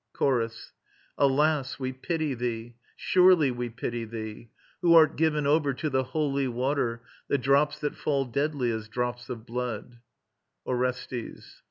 ]CHORUS. 0.13 0.71
Alas, 1.19 1.77
we 1.77 1.93
pity 1.93 2.33
thee; 2.33 2.75
surely 2.95 3.51
we 3.51 3.69
pity 3.69 4.03
thee: 4.03 4.49
[Strophe.] 4.49 4.51
Who 4.81 4.95
art 4.95 5.15
given 5.15 5.45
over 5.45 5.75
to 5.75 5.91
the 5.91 6.05
holy 6.05 6.47
water, 6.47 7.03
The 7.27 7.37
drops 7.37 7.77
that 7.81 7.93
fall 7.93 8.25
deadly 8.25 8.71
as 8.71 8.87
drops 8.87 9.29
of 9.29 9.45
blood. 9.45 9.99
ORESTES. 10.65 11.59